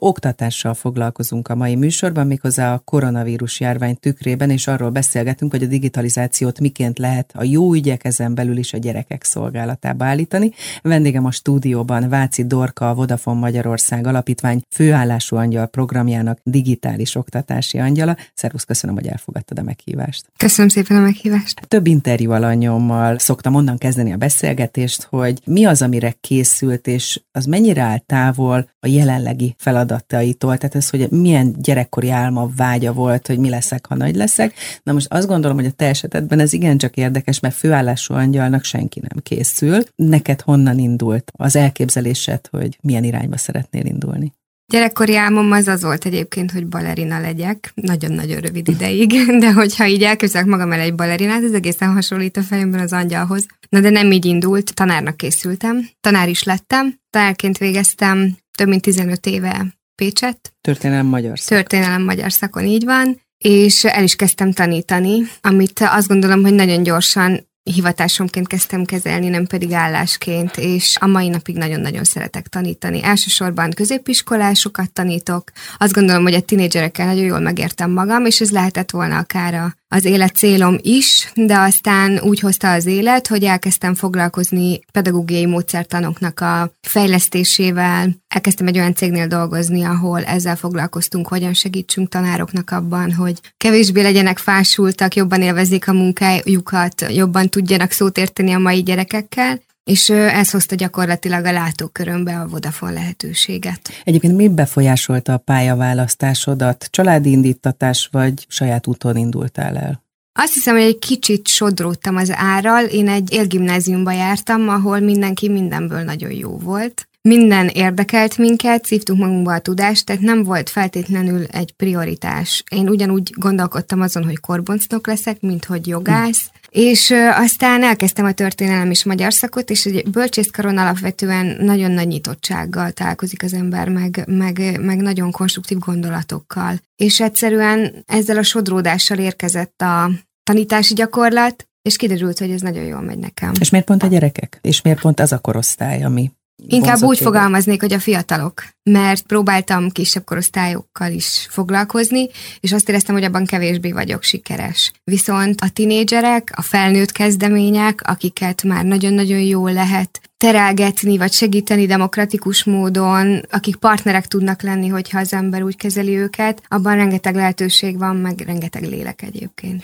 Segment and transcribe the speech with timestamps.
[0.00, 5.66] Oktatással foglalkozunk a mai műsorban, méghozzá a koronavírus járvány tükrében, és arról beszélgetünk, hogy a
[5.66, 10.52] digitalizációt miként lehet a jó ügyek ezen belül is a gyerekek szolgálatába állítani.
[10.82, 18.16] Vendégem a stúdióban Váci Dorka, a Vodafone Magyarország Alapítvány főállású angyal programjának digitális oktatási angyala.
[18.34, 20.26] Szervusz, köszönöm, hogy elfogadtad a meghívást.
[20.36, 21.60] Köszönöm szépen a meghívást.
[21.68, 27.44] Több interjú alanyommal szoktam onnan kezdeni a beszélgetést, hogy mi az, amire készült, és az
[27.44, 29.54] mennyire áll távol a jelenlegi
[29.88, 34.54] feladataitól, tehát ez, hogy milyen gyerekkori álma, vágya volt, hogy mi leszek, ha nagy leszek.
[34.82, 39.00] Na most azt gondolom, hogy a te esetedben ez igencsak érdekes, mert főállású angyalnak senki
[39.00, 39.82] nem készül.
[39.96, 44.32] Neked honnan indult az elképzelésed, hogy milyen irányba szeretnél indulni?
[44.72, 49.12] Gyerekkori álmom az az volt egyébként, hogy balerina legyek, nagyon-nagyon rövid ideig,
[49.42, 53.46] de hogyha így elképzelek magam el egy balerinát, ez egészen hasonlít a fejemben az angyalhoz.
[53.68, 59.26] Na de nem így indult, tanárnak készültem, tanár is lettem, tanárként végeztem több mint 15
[59.26, 60.54] éve Pécset.
[60.60, 61.58] Történelem magyar szakon.
[61.58, 63.20] Történelem magyar szakon, így van.
[63.38, 69.46] És el is kezdtem tanítani, amit azt gondolom, hogy nagyon gyorsan hivatásomként kezdtem kezelni, nem
[69.46, 73.02] pedig állásként, és a mai napig nagyon-nagyon szeretek tanítani.
[73.02, 75.50] Elsősorban középiskolásokat tanítok.
[75.78, 79.77] Azt gondolom, hogy a tinédzserekkel nagyon jól megértem magam, és ez lehetett volna akár a
[79.88, 86.40] az élet célom is, de aztán úgy hozta az élet, hogy elkezdtem foglalkozni pedagógiai módszertanoknak
[86.40, 88.16] a fejlesztésével.
[88.28, 94.38] Elkezdtem egy olyan cégnél dolgozni, ahol ezzel foglalkoztunk, hogyan segítsünk tanároknak abban, hogy kevésbé legyenek
[94.38, 100.74] fásultak, jobban élvezik a munkájukat, jobban tudjanak szót érteni a mai gyerekekkel, és ez hozta
[100.74, 103.80] gyakorlatilag a látókörömbe a Vodafone lehetőséget.
[104.04, 106.88] Egyébként mi befolyásolta a pályaválasztásodat?
[106.90, 110.02] Családi indítatás vagy saját úton indultál el?
[110.32, 112.84] Azt hiszem, hogy egy kicsit sodródtam az árral.
[112.84, 117.08] Én egy élgimnáziumba jártam, ahol mindenki mindenből nagyon jó volt.
[117.20, 122.62] Minden érdekelt minket, szívtunk magunkba a tudást, tehát nem volt feltétlenül egy prioritás.
[122.70, 128.90] Én ugyanúgy gondolkodtam azon, hogy korboncnok leszek, mint hogy jogász, és aztán elkezdtem a történelem
[128.90, 134.80] és magyar szakot, és egy bölcsészkaron alapvetően nagyon nagy nyitottsággal találkozik az ember, meg, meg,
[134.80, 136.80] meg nagyon konstruktív gondolatokkal.
[136.96, 140.10] És egyszerűen ezzel a sodródással érkezett a
[140.42, 143.52] tanítási gyakorlat, és kiderült, hogy ez nagyon jól megy nekem.
[143.60, 144.58] És miért pont a gyerekek?
[144.62, 146.30] És miért pont az a korosztály, ami
[146.66, 152.28] Inkább úgy fogalmaznék, hogy a fiatalok, mert próbáltam kisebb korosztályokkal is foglalkozni,
[152.60, 154.92] és azt éreztem, hogy abban kevésbé vagyok sikeres.
[155.04, 162.64] Viszont a tinédzserek, a felnőtt kezdemények, akiket már nagyon-nagyon jól lehet terelgetni, vagy segíteni demokratikus
[162.64, 168.16] módon, akik partnerek tudnak lenni, hogyha az ember úgy kezeli őket, abban rengeteg lehetőség van,
[168.16, 169.82] meg rengeteg lélek egyébként.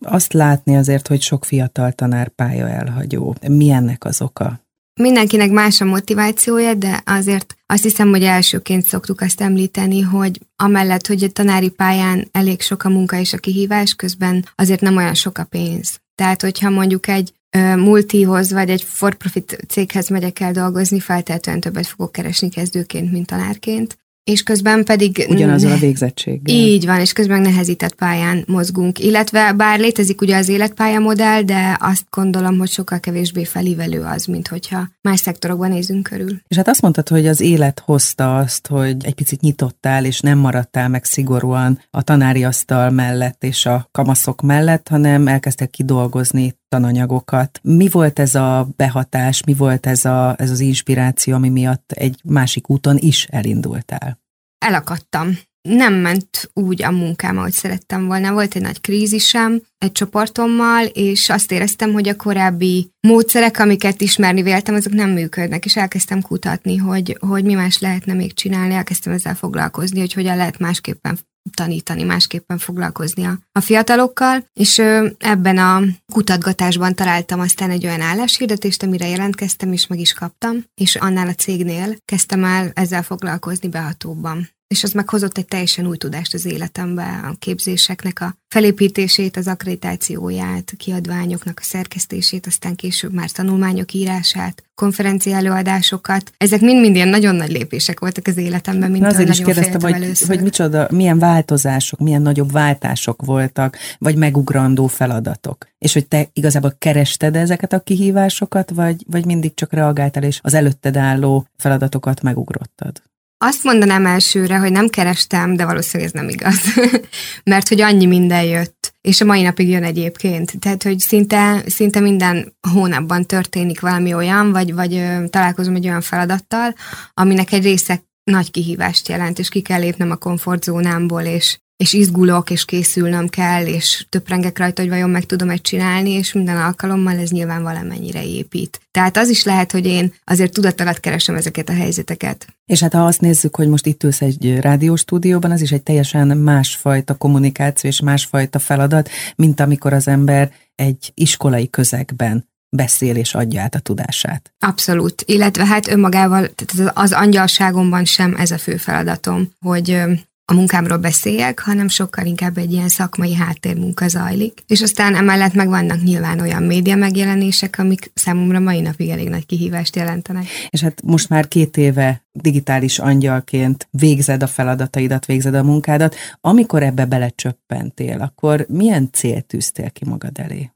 [0.00, 3.34] Azt látni azért, hogy sok fiatal tanár pálya elhagyó.
[3.48, 4.61] Mi ennek az oka?
[5.00, 11.06] Mindenkinek más a motivációja, de azért azt hiszem, hogy elsőként szoktuk azt említeni, hogy amellett,
[11.06, 15.14] hogy a tanári pályán elég sok a munka és a kihívás, közben azért nem olyan
[15.14, 16.00] sok a pénz.
[16.14, 17.34] Tehát, hogyha mondjuk egy
[17.76, 23.96] multihoz vagy egy for-profit céghez megyek el dolgozni, feltétlenül többet fogok keresni kezdőként, mint tanárként
[24.24, 25.26] és közben pedig...
[25.28, 26.56] Ugyanazzal a végzettséggel.
[26.56, 28.98] Így van, és közben nehezített pályán mozgunk.
[28.98, 34.24] Illetve bár létezik ugye az életpálya modell, de azt gondolom, hogy sokkal kevésbé felívelő az,
[34.24, 36.40] mint hogyha más szektorokban nézünk körül.
[36.48, 40.38] És hát azt mondtad, hogy az élet hozta azt, hogy egy picit nyitottál, és nem
[40.38, 47.60] maradtál meg szigorúan a tanári asztal mellett és a kamaszok mellett, hanem elkezdtek kidolgozni tananyagokat.
[47.62, 52.20] Mi volt ez a behatás, mi volt ez, a, ez az inspiráció, ami miatt egy
[52.24, 54.18] másik úton is elindultál?
[54.58, 55.38] Elakadtam.
[55.68, 58.32] Nem ment úgy a munkám, ahogy szerettem volna.
[58.32, 64.42] Volt egy nagy krízisem egy csoportommal, és azt éreztem, hogy a korábbi módszerek, amiket ismerni
[64.42, 69.12] véltem, azok nem működnek, és elkezdtem kutatni, hogy, hogy mi más lehetne még csinálni, elkezdtem
[69.12, 71.18] ezzel foglalkozni, hogy hogyan lehet másképpen
[71.54, 74.78] tanítani, másképpen foglalkozni a, a fiatalokkal, és
[75.18, 75.82] ebben a
[76.12, 81.34] kutatgatásban találtam aztán egy olyan álláshirdetést, amire jelentkeztem, és meg is kaptam, és annál a
[81.34, 87.20] cégnél kezdtem el ezzel foglalkozni behatóbban és az meghozott egy teljesen új tudást az életembe,
[87.24, 95.36] a képzéseknek a felépítését, az akkreditációját, kiadványoknak a szerkesztését, aztán később már tanulmányok írását, konferencia
[95.36, 96.32] előadásokat.
[96.36, 100.28] Ezek mind-mind ilyen nagyon nagy lépések voltak az életemben, mint azért is kérdeztem, hogy, először.
[100.28, 105.68] hogy micsoda, milyen változások, milyen nagyobb váltások voltak, vagy megugrandó feladatok.
[105.78, 110.54] És hogy te igazából kerested ezeket a kihívásokat, vagy, vagy mindig csak reagáltál, és az
[110.54, 113.02] előtted álló feladatokat megugrottad?
[113.44, 116.60] Azt mondanám elsőre, hogy nem kerestem, de valószínűleg ez nem igaz.
[117.52, 120.58] Mert hogy annyi minden jött, és a mai napig jön egyébként.
[120.58, 126.00] Tehát, hogy szinte, szinte minden hónapban történik valami olyan, vagy, vagy ö, találkozom egy olyan
[126.00, 126.74] feladattal,
[127.14, 132.50] aminek egy része nagy kihívást jelent, és ki kell lépnem a komfortzónámból, és és izgulok,
[132.50, 137.30] és készülnöm kell, és töprengek rajta, hogy vajon meg tudom-e csinálni, és minden alkalommal ez
[137.30, 138.80] nyilván valamennyire épít.
[138.90, 142.46] Tehát az is lehet, hogy én azért tudatalat keresem ezeket a helyzeteket.
[142.66, 146.36] És hát ha azt nézzük, hogy most itt ülsz egy rádióstúdióban, az is egy teljesen
[146.36, 153.62] másfajta kommunikáció és másfajta feladat, mint amikor az ember egy iskolai közegben beszél és adja
[153.62, 154.54] át a tudását.
[154.58, 155.22] Abszolút.
[155.26, 160.02] Illetve hát önmagával, tehát az angyalságomban sem ez a fő feladatom, hogy
[160.52, 164.64] a munkámról beszéljek, hanem sokkal inkább egy ilyen szakmai háttérmunka zajlik.
[164.66, 169.46] És aztán emellett meg vannak nyilván olyan média megjelenések, amik számomra mai napig elég nagy
[169.46, 170.46] kihívást jelentenek.
[170.68, 176.14] És hát most már két éve digitális angyalként végzed a feladataidat, végzed a munkádat.
[176.40, 180.70] Amikor ebbe belecsöppentél, akkor milyen célt tűztél ki magad elé?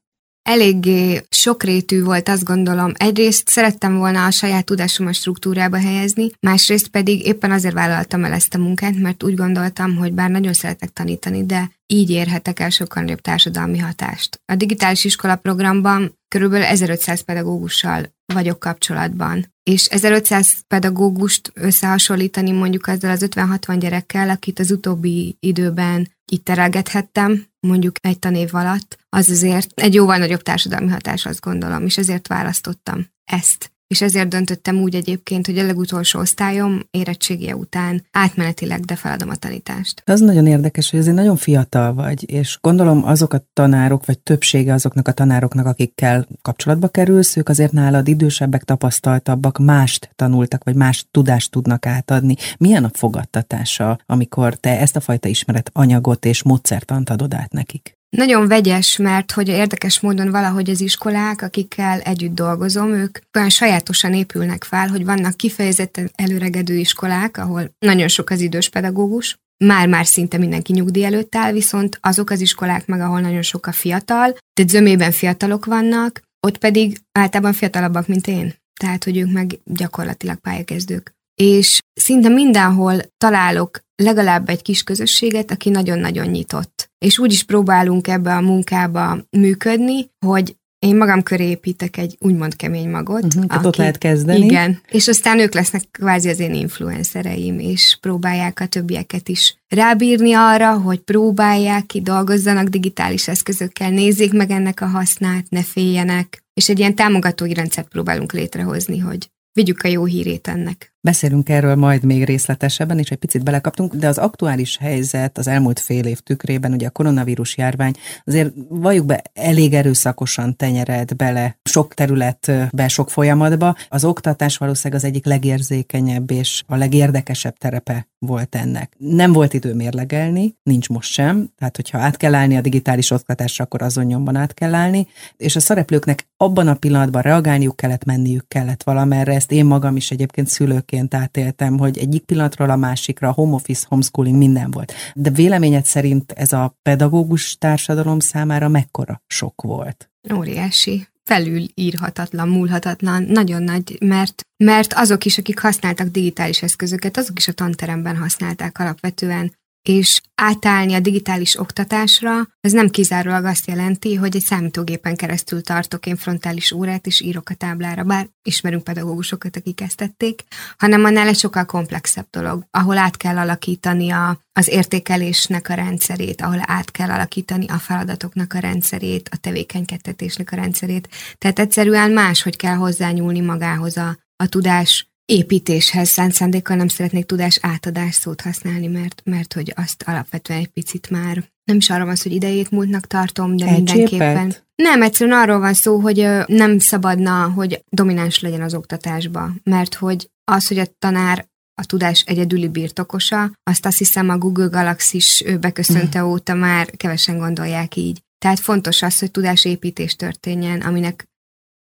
[0.47, 2.93] Eléggé sokrétű volt, azt gondolom.
[2.95, 8.55] Egyrészt szerettem volna a saját tudásomat struktúrába helyezni, másrészt pedig éppen azért vállaltam el ezt
[8.55, 13.03] a munkát, mert úgy gondoltam, hogy bár nagyon szeretek tanítani, de így érhetek el sokkal
[13.03, 14.41] nagyobb társadalmi hatást.
[14.45, 19.55] A digitális iskola programban körülbelül 1500 pedagógussal vagyok kapcsolatban.
[19.63, 27.47] És 1500 pedagógust összehasonlítani mondjuk azzal az 50-60 gyerekkel, akit az utóbbi időben itt terelgethettem,
[27.61, 32.27] mondjuk egy tanév alatt, az azért egy jóval nagyobb társadalmi hatás, azt gondolom, és ezért
[32.27, 38.99] választottam ezt és ezért döntöttem úgy egyébként, hogy a legutolsó osztályom érettségie után átmenetileg de
[39.03, 40.03] a tanítást.
[40.05, 44.73] Az nagyon érdekes, hogy azért nagyon fiatal vagy, és gondolom azok a tanárok, vagy többsége
[44.73, 51.07] azoknak a tanároknak, akikkel kapcsolatba kerülsz, ők azért nálad idősebbek, tapasztaltabbak, mást tanultak, vagy más
[51.11, 52.37] tudást tudnak átadni.
[52.59, 57.96] Milyen a fogadtatása, amikor te ezt a fajta ismeret anyagot és módszertant adod át nekik?
[58.09, 64.15] Nagyon vegyes, mert hogy érdekes módon valahogy az iskolák, akikkel együtt dolgozom, ők olyan sajátosan
[64.15, 70.39] épülnek fel, hogy vannak kifejezetten előregedő iskolák, ahol nagyon sok az idős pedagógus, már-már szinte
[70.39, 74.71] mindenki nyugdíj előtt áll, viszont azok az iskolák meg, ahol nagyon sok a fiatal, tehát
[74.71, 78.55] zömében fiatalok vannak, ott pedig általában fiatalabbak, mint én.
[78.81, 81.15] Tehát, hogy ők meg gyakorlatilag pályakezdők.
[81.35, 86.76] És szinte mindenhol találok legalább egy kis közösséget, aki nagyon-nagyon nyitott.
[86.99, 92.57] És úgy is próbálunk ebbe a munkába működni, hogy én magam köré építek egy úgymond
[92.57, 93.25] kemény magot.
[93.25, 94.45] Uh-huh, aki, ott lehet kezdeni.
[94.45, 100.33] Igen, és aztán ők lesznek kvázi az én influencereim, és próbálják a többieket is rábírni
[100.33, 106.69] arra, hogy próbálják ki, dolgozzanak digitális eszközökkel, nézzék meg ennek a hasznát, ne féljenek, és
[106.69, 110.95] egy ilyen támogatói rendszert próbálunk létrehozni, hogy vigyük a jó hírét ennek.
[111.01, 115.81] Beszélünk erről majd még részletesebben, és egy picit belekaptunk, de az aktuális helyzet az elmúlt
[115.81, 117.93] fél év tükrében, ugye a koronavírus járvány
[118.25, 123.77] azért valljuk be elég erőszakosan tenyered bele sok területbe, sok folyamatba.
[123.89, 128.93] Az oktatás valószínűleg az egyik legérzékenyebb és a legérdekesebb terepe volt ennek.
[128.99, 133.65] Nem volt idő mérlegelni, nincs most sem, tehát hogyha át kell állni a digitális oktatásra,
[133.65, 135.07] akkor azon nyomban át kell állni,
[135.37, 140.11] és a szereplőknek abban a pillanatban reagálniuk kellett, menniük kellett valamerre, ezt én magam is
[140.11, 144.93] egyébként szülőként átéltem, hogy egyik pillanatról a másikra home office, homeschooling minden volt.
[145.15, 150.11] De véleményed szerint ez a pedagógus társadalom számára mekkora sok volt?
[150.35, 157.39] Óriási felül írhatatlan, múlhatatlan, nagyon nagy, mert, mert azok is, akik használtak digitális eszközöket, azok
[157.39, 159.53] is a tanteremben használták alapvetően
[159.89, 166.07] és átállni a digitális oktatásra, ez nem kizárólag azt jelenti, hogy egy számítógépen keresztül tartok
[166.07, 170.43] én frontális órát, és írok a táblára, bár ismerünk pedagógusokat, akik ezt tették,
[170.79, 176.41] hanem annál egy sokkal komplexebb dolog, ahol át kell alakítani a, az értékelésnek a rendszerét,
[176.41, 181.09] ahol át kell alakítani a feladatoknak a rendszerét, a tevékenykedtetésnek a rendszerét.
[181.39, 187.59] Tehát egyszerűen máshogy kell hozzányúlni magához a, a tudás építéshez szánt szándékkal nem szeretnék tudás
[187.63, 192.15] átadás szót használni, mert, mert hogy azt alapvetően egy picit már nem is arra van
[192.15, 193.95] szó, hogy idejét múltnak tartom, de Elcsépet?
[193.95, 194.55] mindenképpen.
[194.75, 200.31] Nem, egyszerűen arról van szó, hogy nem szabadna, hogy domináns legyen az oktatásba, mert hogy
[200.45, 201.47] az, hogy a tanár
[201.81, 206.25] a tudás egyedüli birtokosa, azt azt hiszem a Google Galaxis beköszönte mm.
[206.25, 208.23] óta már kevesen gondolják így.
[208.39, 211.29] Tehát fontos az, hogy tudásépítés történjen, aminek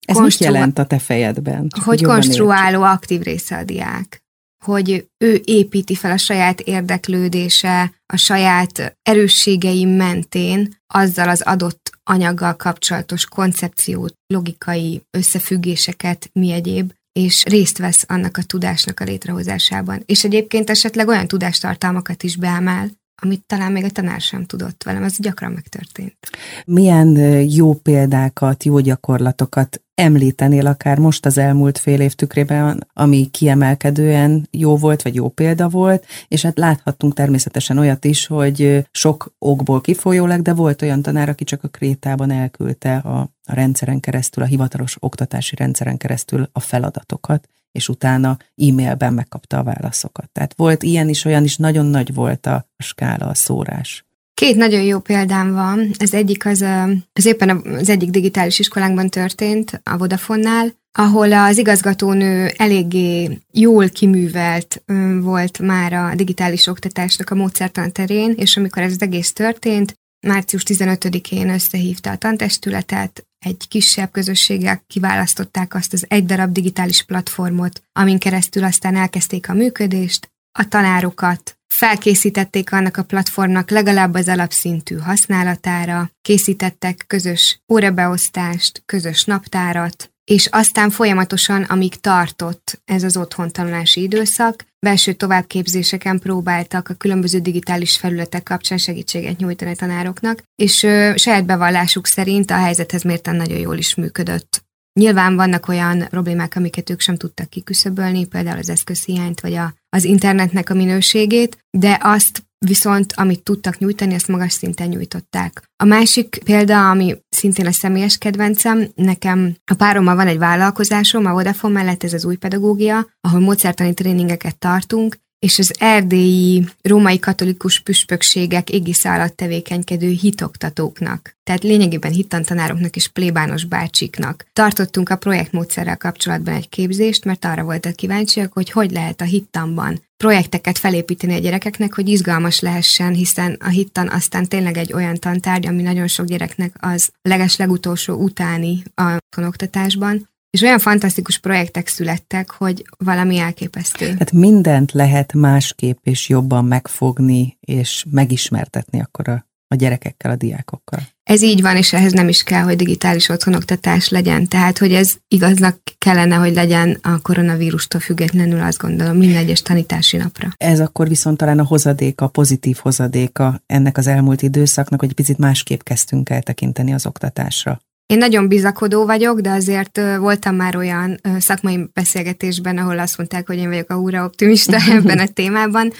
[0.06, 0.44] ez konstru...
[0.44, 1.68] mit jelent a te fejedben?
[1.68, 2.94] Csak hogy konstruáló értsük.
[2.94, 4.22] aktív része a diák.
[4.64, 12.56] Hogy ő építi fel a saját érdeklődése, a saját erősségei mentén azzal az adott anyaggal
[12.56, 20.02] kapcsolatos koncepciót, logikai összefüggéseket, mi egyéb, és részt vesz annak a tudásnak a létrehozásában.
[20.06, 22.90] És egyébként esetleg olyan tudástartalmakat is beemel,
[23.22, 26.16] amit talán még a tanár sem tudott velem, ez gyakran megtörtént.
[26.64, 34.48] Milyen jó példákat, jó gyakorlatokat említenél akár most az elmúlt fél év tükrében, ami kiemelkedően
[34.50, 39.80] jó volt, vagy jó példa volt, és hát láthattunk természetesen olyat is, hogy sok okból
[39.80, 44.46] kifolyólag, de volt olyan tanár, aki csak a krétában elküldte a, a rendszeren keresztül, a
[44.46, 50.30] hivatalos oktatási rendszeren keresztül a feladatokat, és utána e-mailben megkapta a válaszokat.
[50.32, 54.07] Tehát volt ilyen is, olyan is, nagyon nagy volt a, skála, a szórás.
[54.38, 55.90] Két nagyon jó példám van.
[55.98, 56.64] Az egyik az,
[57.12, 64.82] az éppen az egyik digitális iskolánkban történt, a Vodafonnál, ahol az igazgatónő eléggé jól kiművelt
[65.20, 69.94] volt már a digitális oktatásnak a módszertan terén, és amikor ez az egész történt,
[70.26, 77.82] március 15-én összehívta a tantestületet, egy kisebb közösséggel kiválasztották azt az egy darab digitális platformot,
[77.92, 84.96] amin keresztül aztán elkezdték a működést, a tanárokat felkészítették annak a platformnak legalább az alapszintű
[84.96, 94.66] használatára, készítettek közös órabeosztást, közös naptárat, és aztán folyamatosan, amíg tartott ez az otthontanulási időszak,
[94.80, 101.44] belső továbbképzéseken próbáltak a különböző digitális felületek kapcsán segítséget nyújtani a tanároknak, és ö, saját
[101.44, 104.67] bevallásuk szerint a helyzethez mérten nagyon jól is működött.
[104.98, 110.04] Nyilván vannak olyan problémák, amiket ők sem tudtak kiküszöbölni, például az eszközhiányt, vagy a, az
[110.04, 115.62] internetnek a minőségét, de azt viszont amit tudtak nyújtani, azt magas szinten nyújtották.
[115.76, 121.32] A másik példa, ami szintén a személyes kedvencem, nekem a párommal van egy vállalkozásom, a
[121.32, 127.80] Vodafone mellett ez az új pedagógia, ahol módszertani tréningeket tartunk, és az erdélyi római katolikus
[127.80, 134.46] püspökségek égisze alatt tevékenykedő hitoktatóknak, tehát lényegében hittantanároknak és plébános bácsiknak.
[134.52, 140.06] Tartottunk a projektmódszerrel kapcsolatban egy képzést, mert arra voltak kíváncsiak, hogy hogy lehet a hittanban
[140.16, 145.66] projekteket felépíteni a gyerekeknek, hogy izgalmas lehessen, hiszen a hittan aztán tényleg egy olyan tantárgy,
[145.66, 152.50] ami nagyon sok gyereknek az leges legutolsó utáni a oktatásban, és olyan fantasztikus projektek születtek,
[152.50, 154.04] hogy valami elképesztő.
[154.04, 161.00] Tehát mindent lehet másképp és jobban megfogni, és megismertetni akkor a, a gyerekekkel, a diákokkal.
[161.22, 164.48] Ez így van, és ehhez nem is kell, hogy digitális otthonoktatás legyen.
[164.48, 170.16] Tehát, hogy ez igaznak kellene, hogy legyen a koronavírustól függetlenül, azt gondolom, minden egyes tanítási
[170.16, 170.48] napra.
[170.56, 175.38] Ez akkor viszont talán a hozadéka, a pozitív hozadéka ennek az elmúlt időszaknak, hogy picit
[175.38, 177.80] másképp kezdtünk el tekinteni az oktatásra.
[178.12, 183.56] Én nagyon bizakodó vagyok, de azért voltam már olyan szakmai beszélgetésben, ahol azt mondták, hogy
[183.56, 185.92] én vagyok a húra optimista ebben a témában,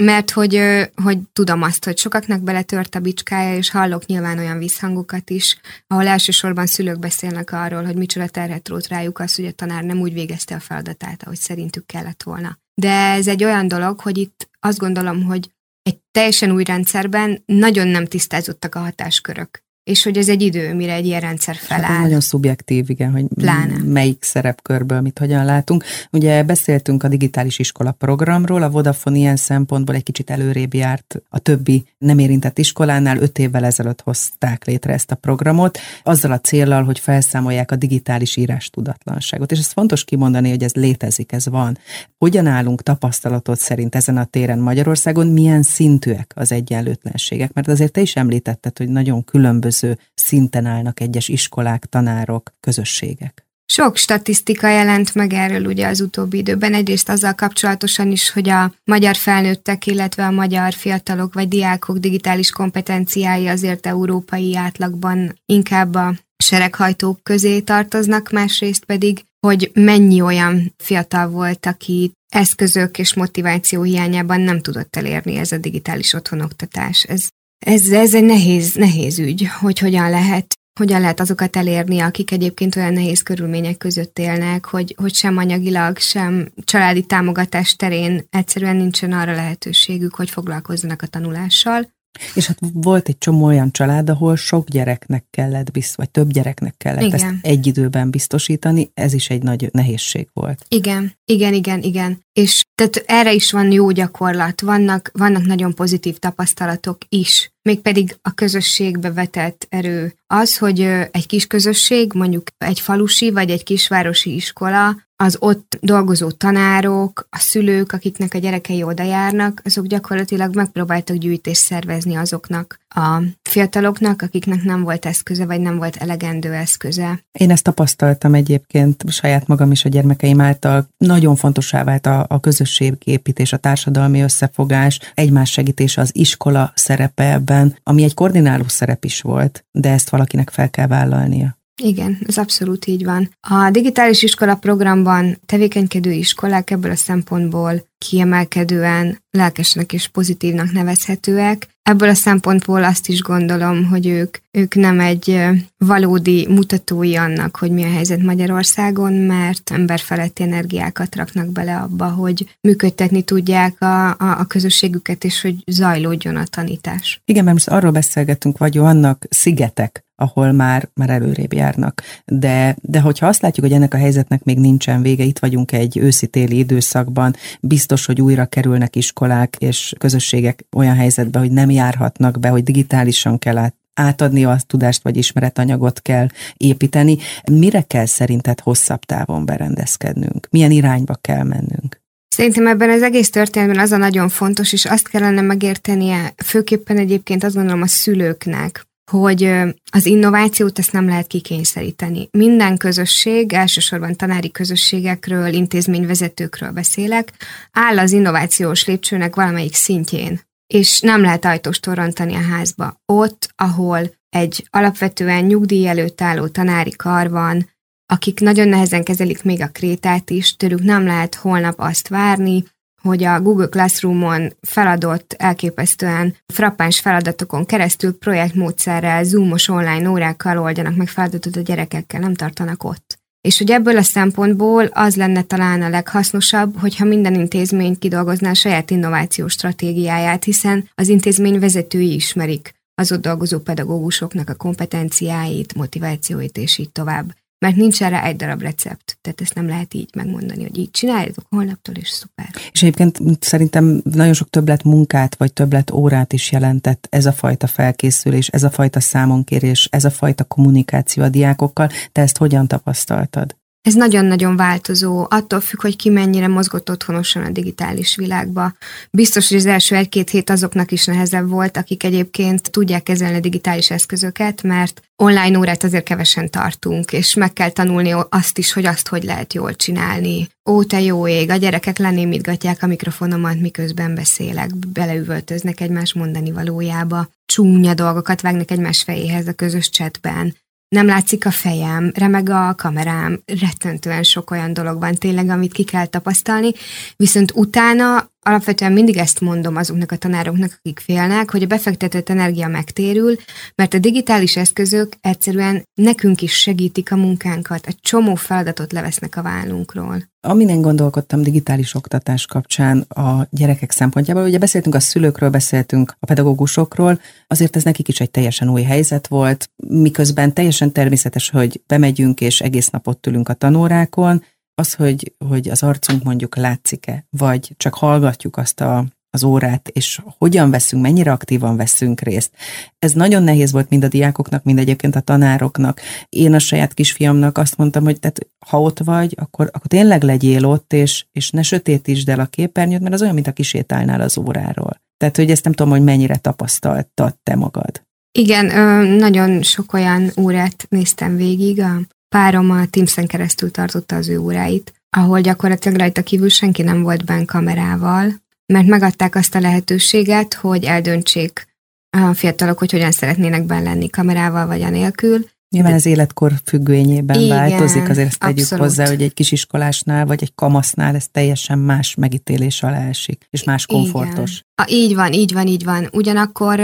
[0.00, 0.62] mert hogy,
[1.02, 6.06] hogy tudom azt, hogy sokaknak beletört a bicskája, és hallok nyilván olyan visszhangokat is, ahol
[6.06, 10.12] elsősorban szülők beszélnek arról, hogy micsoda terhet rót rájuk az, hogy a tanár nem úgy
[10.12, 12.58] végezte a feladatát, ahogy szerintük kellett volna.
[12.74, 15.50] De ez egy olyan dolog, hogy itt azt gondolom, hogy
[15.82, 20.92] egy teljesen új rendszerben nagyon nem tisztázottak a hatáskörök és hogy ez egy idő, mire
[20.92, 21.90] egy ilyen rendszer hát feláll.
[21.90, 23.82] Hát nagyon szubjektív, igen, hogy Pláne.
[23.84, 25.84] melyik szerepkörből mit hogyan látunk.
[26.10, 31.38] Ugye beszéltünk a digitális iskola programról, a Vodafone ilyen szempontból egy kicsit előrébb járt a
[31.38, 36.84] többi nem érintett iskolánál, öt évvel ezelőtt hozták létre ezt a programot, azzal a célral,
[36.84, 39.52] hogy felszámolják a digitális írás tudatlanságot.
[39.52, 41.78] És ez fontos kimondani, hogy ez létezik, ez van.
[42.18, 47.52] Hogyan állunk tapasztalatot szerint ezen a téren Magyarországon, milyen szintűek az egyenlőtlenségek?
[47.52, 53.46] Mert azért te is említetted, hogy nagyon különböző különböző szinten állnak egyes iskolák, tanárok, közösségek.
[53.66, 56.74] Sok statisztika jelent meg erről ugye az utóbbi időben.
[56.74, 62.50] Egyrészt azzal kapcsolatosan is, hogy a magyar felnőttek, illetve a magyar fiatalok vagy diákok digitális
[62.50, 71.28] kompetenciái azért európai átlagban inkább a sereghajtók közé tartoznak, másrészt pedig, hogy mennyi olyan fiatal
[71.28, 77.02] volt, aki eszközök és motiváció hiányában nem tudott elérni ez a digitális otthonoktatás.
[77.02, 77.28] Ez
[77.64, 82.76] ez, ez egy nehéz, nehéz ügy, hogy hogyan lehet hogyan lehet azokat elérni, akik egyébként
[82.76, 89.12] olyan nehéz körülmények között élnek, hogy, hogy sem anyagilag, sem családi támogatás terén egyszerűen nincsen
[89.12, 91.88] arra lehetőségük, hogy foglalkozzanak a tanulással.
[92.34, 96.74] És hát volt egy csomó olyan család, ahol sok gyereknek kellett, bizt, vagy több gyereknek
[96.76, 97.14] kellett igen.
[97.14, 100.64] ezt egy időben biztosítani, ez is egy nagy nehézség volt.
[100.68, 102.24] Igen, igen, igen, igen.
[102.32, 108.34] És tehát erre is van jó gyakorlat, vannak, vannak nagyon pozitív tapasztalatok is, mégpedig a
[108.34, 110.14] közösségbe vetett erő.
[110.26, 116.30] Az, hogy egy kis közösség, mondjuk egy falusi vagy egy kisvárosi iskola az ott dolgozó
[116.30, 123.22] tanárok, a szülők, akiknek a gyerekei oda járnak, azok gyakorlatilag megpróbáltak gyűjtést szervezni azoknak a
[123.42, 127.24] fiataloknak, akiknek nem volt eszköze, vagy nem volt elegendő eszköze.
[127.32, 130.88] Én ezt tapasztaltam egyébként saját magam is a gyermekeim által.
[130.96, 137.76] Nagyon fontosá vált a, a közösségépítés, a társadalmi összefogás, egymás segítése, az iskola szerepe ebben,
[137.82, 141.60] ami egy koordináló szerep is volt, de ezt valakinek fel kell vállalnia.
[141.84, 143.30] Igen, ez abszolút így van.
[143.40, 151.68] A digitális iskola programban tevékenykedő iskolák ebből a szempontból kiemelkedően lelkesnek és pozitívnak nevezhetőek.
[151.82, 155.44] Ebből a szempontból azt is gondolom, hogy ők, ők nem egy
[155.76, 162.56] valódi mutatói annak, hogy mi a helyzet Magyarországon, mert emberfeletti energiákat raknak bele abba, hogy
[162.60, 167.20] működtetni tudják a, a, a közösségüket, és hogy zajlódjon a tanítás.
[167.24, 172.02] Igen, mert most arról beszélgetünk, vagy vannak szigetek, ahol már, már előrébb járnak.
[172.24, 175.98] De, de hogyha azt látjuk, hogy ennek a helyzetnek még nincsen vége, itt vagyunk egy
[175.98, 182.48] őszi-téli időszakban, biztos, hogy újra kerülnek iskolák és közösségek olyan helyzetbe, hogy nem járhatnak be,
[182.48, 186.26] hogy digitálisan kell át átadni a tudást vagy ismeretanyagot kell
[186.56, 187.16] építeni.
[187.50, 190.48] Mire kell szerinted hosszabb távon berendezkednünk?
[190.50, 192.00] Milyen irányba kell mennünk?
[192.28, 197.44] Szerintem ebben az egész történetben az a nagyon fontos, és azt kellene megértenie, főképpen egyébként
[197.44, 199.52] azt gondolom a szülőknek, hogy
[199.90, 202.28] az innovációt ezt nem lehet kikényszeríteni.
[202.30, 207.32] Minden közösség, elsősorban tanári közösségekről, intézményvezetőkről beszélek,
[207.70, 213.00] áll az innovációs lépcsőnek valamelyik szintjén, és nem lehet ajtóst torrontani a házba.
[213.06, 217.70] Ott, ahol egy alapvetően nyugdíj előtt álló tanári kar van,
[218.06, 222.64] akik nagyon nehezen kezelik még a krétát is, tőlük nem lehet holnap azt várni,
[223.02, 231.08] hogy a Google Classroom-on feladott elképesztően frappáns feladatokon keresztül projektmódszerrel, zoomos online órákkal oldjanak meg
[231.08, 233.20] feladatot a gyerekekkel, nem tartanak ott.
[233.40, 238.54] És hogy ebből a szempontból az lenne talán a leghasznosabb, hogyha minden intézmény kidolgozná a
[238.54, 246.56] saját innovációs stratégiáját, hiszen az intézmény vezetői ismerik az ott dolgozó pedagógusoknak a kompetenciáit, motivációit
[246.56, 249.18] és így tovább mert nincs erre egy darab recept.
[249.20, 252.48] Tehát ezt nem lehet így megmondani, hogy így csináljátok holnaptól, és szuper.
[252.72, 257.66] És egyébként szerintem nagyon sok többlet munkát, vagy többlet órát is jelentett ez a fajta
[257.66, 261.88] felkészülés, ez a fajta számonkérés, ez a fajta kommunikáció a diákokkal.
[262.12, 263.56] Te ezt hogyan tapasztaltad?
[263.82, 268.74] Ez nagyon-nagyon változó, attól függ, hogy ki mennyire mozgott otthonosan a digitális világba.
[269.10, 273.40] Biztos, hogy az első egy-két hét azoknak is nehezebb volt, akik egyébként tudják kezelni a
[273.40, 278.86] digitális eszközöket, mert online órát azért kevesen tartunk, és meg kell tanulni azt is, hogy
[278.86, 280.48] azt hogy lehet jól csinálni.
[280.70, 287.28] Ó, te jó ég, a gyerekek lenémítgatják a mikrofonomat, miközben beszélek, beleüvöltöznek egymás mondani valójába,
[287.46, 290.54] csúnya dolgokat vágnak egymás fejéhez a közös chatben
[290.92, 295.84] nem látszik a fejem, remeg a kamerám, rettentően sok olyan dolog van tényleg, amit ki
[295.84, 296.72] kell tapasztalni,
[297.16, 302.68] viszont utána alapvetően mindig ezt mondom azoknak a tanároknak, akik félnek, hogy a befektetett energia
[302.68, 303.36] megtérül,
[303.74, 309.42] mert a digitális eszközök egyszerűen nekünk is segítik a munkánkat, egy csomó feladatot levesznek a
[309.42, 310.30] vállunkról.
[310.44, 317.20] Amin gondolkodtam digitális oktatás kapcsán a gyerekek szempontjából, ugye beszéltünk a szülőkről, beszéltünk a pedagógusokról,
[317.46, 322.60] azért ez nekik is egy teljesen új helyzet volt, miközben teljesen természetes, hogy bemegyünk és
[322.60, 324.42] egész napot ülünk a tanórákon,
[324.74, 330.20] az, hogy, hogy az arcunk mondjuk látszik-e, vagy csak hallgatjuk azt a, az órát, és
[330.38, 332.50] hogyan veszünk, mennyire aktívan veszünk részt.
[332.98, 336.00] Ez nagyon nehéz volt mind a diákoknak, mind egyébként a tanároknak.
[336.28, 340.64] Én a saját kisfiamnak azt mondtam, hogy tehát, ha ott vagy, akkor, akkor tényleg legyél
[340.64, 344.38] ott, és, és ne sötétítsd el a képernyőt, mert az olyan, mint a kisétálnál az
[344.38, 345.00] óráról.
[345.16, 348.02] Tehát, hogy ezt nem tudom, hogy mennyire tapasztaltad te magad.
[348.38, 348.66] Igen,
[349.06, 352.00] nagyon sok olyan órát néztem végig a
[352.32, 357.24] párom a Teams-en keresztül tartotta az ő óráit, ahol gyakorlatilag rajta kívül senki nem volt
[357.24, 361.66] benn kamerával, mert megadták azt a lehetőséget, hogy eldöntsék
[362.10, 365.46] a fiatalok, hogy hogyan szeretnének benn lenni kamerával vagy anélkül.
[365.70, 368.84] Nyilván az életkor függvényében Igen, változik, azért ezt tegyük abszolút.
[368.84, 373.86] hozzá, hogy egy kisiskolásnál vagy egy kamasznál ez teljesen más megítélés alá esik, és más
[373.86, 374.50] komfortos.
[374.50, 374.64] Igen.
[374.74, 376.08] A, így van, így van, így van.
[376.12, 376.80] Ugyanakkor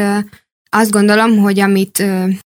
[0.70, 2.04] azt gondolom, hogy amit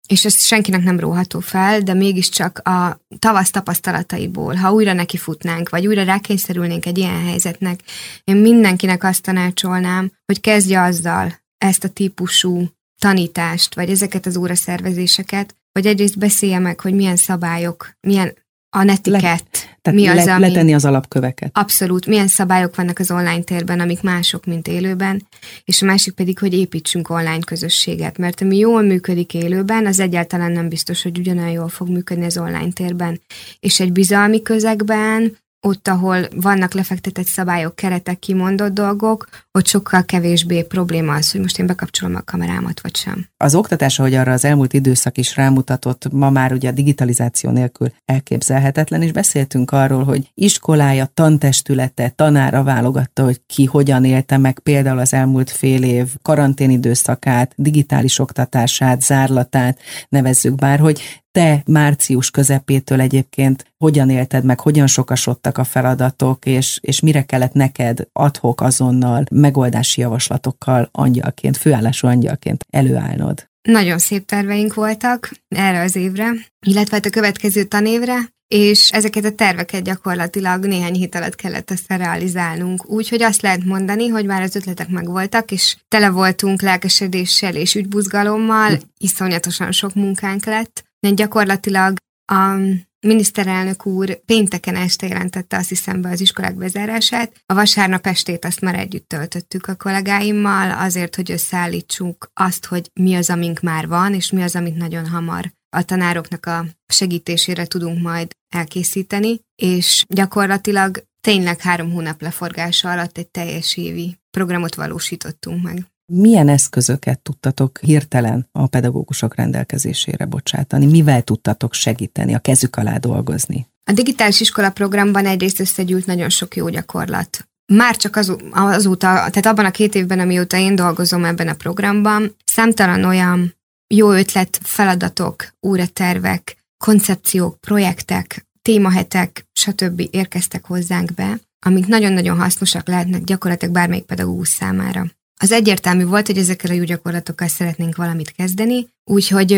[0.07, 5.87] és ezt senkinek nem róható fel, de mégiscsak a tavasz tapasztalataiból, ha újra nekifutnánk, vagy
[5.87, 7.79] újra rákényszerülnénk egy ilyen helyzetnek,
[8.23, 12.67] én mindenkinek azt tanácsolnám, hogy kezdje azzal ezt a típusú
[13.01, 18.33] tanítást, vagy ezeket az óraszervezéseket, hogy egyrészt beszélje meg, hogy milyen szabályok, milyen
[18.69, 20.47] a netiket, tehát mi az, le, ami...
[20.47, 21.49] letenni az alapköveket.
[21.53, 22.05] Abszolút.
[22.05, 25.27] Milyen szabályok vannak az online térben, amik mások, mint élőben,
[25.65, 30.51] és a másik pedig, hogy építsünk online közösséget, mert ami jól működik élőben, az egyáltalán
[30.51, 33.21] nem biztos, hogy ugyanolyan jól fog működni az online térben.
[33.59, 40.63] És egy bizalmi közegben ott, ahol vannak lefektetett szabályok, keretek, kimondott dolgok, ott sokkal kevésbé
[40.63, 43.27] probléma az, hogy most én bekapcsolom a kamerámat, vagy sem.
[43.37, 47.91] Az oktatás, ahogy arra az elmúlt időszak is rámutatott, ma már ugye a digitalizáció nélkül
[48.05, 54.99] elképzelhetetlen, és beszéltünk arról, hogy iskolája, tantestülete, tanára válogatta, hogy ki hogyan élte meg például
[54.99, 63.01] az elmúlt fél év karantén időszakát, digitális oktatását, zárlatát, nevezzük bár, hogy te március közepétől
[63.01, 69.23] egyébként hogyan élted meg, hogyan sokasodtak a feladatok, és, és mire kellett neked adhok azonnal
[69.31, 73.47] megoldási javaslatokkal angyalként, főállású angyalként előállnod?
[73.61, 76.31] Nagyon szép terveink voltak erre az évre,
[76.65, 78.17] illetve hát a következő tanévre,
[78.47, 82.89] és ezeket a terveket gyakorlatilag néhány hét alatt kellett ezt realizálnunk.
[82.89, 88.79] Úgyhogy azt lehet mondani, hogy már az ötletek megvoltak, és tele voltunk lelkesedéssel és ügybuzgalommal,
[88.97, 91.95] iszonyatosan sok munkánk lett, gyakorlatilag
[92.31, 92.57] a
[92.99, 97.33] miniszterelnök úr pénteken este jelentette azt hiszem be az iskolák bezárását.
[97.45, 103.15] A vasárnap estét azt már együtt töltöttük a kollégáimmal, azért, hogy összeállítsuk azt, hogy mi
[103.15, 108.01] az, amink már van, és mi az, amit nagyon hamar a tanároknak a segítésére tudunk
[108.01, 115.85] majd elkészíteni, és gyakorlatilag tényleg három hónap leforgása alatt egy teljes évi programot valósítottunk meg.
[116.13, 120.85] Milyen eszközöket tudtatok hirtelen a pedagógusok rendelkezésére bocsátani?
[120.85, 123.67] Mivel tudtatok segíteni, a kezük alá dolgozni?
[123.83, 127.47] A digitális iskola programban egyrészt összegyűlt nagyon sok jó gyakorlat.
[127.73, 132.35] Már csak az, azóta, tehát abban a két évben, amióta én dolgozom ebben a programban,
[132.45, 133.55] számtalan olyan
[133.87, 140.07] jó ötlet, feladatok, óratervek, koncepciók, projektek, témahetek, stb.
[140.11, 145.05] érkeztek hozzánk be, amik nagyon-nagyon hasznosak lehetnek gyakorlatilag bármelyik pedagógus számára.
[145.41, 149.53] Az egyértelmű volt, hogy ezekkel a jó gyakorlatokkal szeretnénk valamit kezdeni, úgyhogy